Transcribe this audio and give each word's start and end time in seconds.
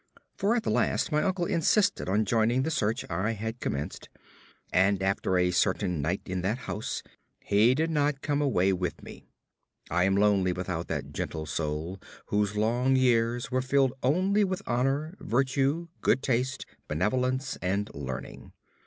For 0.35 0.55
at 0.55 0.63
the 0.63 0.71
last 0.71 1.11
my 1.11 1.21
uncle 1.21 1.45
insisted 1.45 2.09
on 2.09 2.25
joining 2.25 2.63
the 2.63 2.71
search 2.71 3.05
I 3.07 3.33
had 3.33 3.59
commenced, 3.59 4.09
and 4.73 4.99
after 5.03 5.37
a 5.37 5.51
certain 5.51 6.01
night 6.01 6.21
in 6.25 6.41
that 6.41 6.57
house 6.65 7.03
he 7.39 7.75
did 7.75 7.91
not 7.91 8.23
come 8.23 8.41
away 8.41 8.73
with 8.73 9.03
me. 9.03 9.27
I 9.91 10.05
am 10.05 10.17
lonely 10.17 10.53
without 10.53 10.87
that 10.87 11.11
gentle 11.13 11.45
soul 11.45 12.01
whose 12.25 12.55
long 12.57 12.95
years 12.95 13.51
were 13.51 13.61
filled 13.61 13.93
only 14.01 14.43
with 14.43 14.63
honor, 14.65 15.13
virtue, 15.19 15.87
good 16.01 16.23
taste, 16.23 16.65
benevolence, 16.87 17.57
and 17.61 17.87
learning. 17.93 18.53